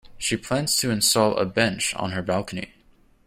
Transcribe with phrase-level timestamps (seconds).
[0.17, 2.73] She plans to install a bench on her balcony.